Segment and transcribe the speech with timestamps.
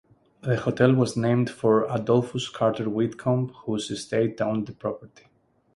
[0.41, 5.25] The hotel was named for Adolphus Carter Whitcomb whose estate owned the property.